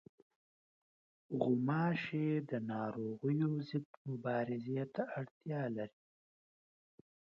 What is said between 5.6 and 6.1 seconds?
لري.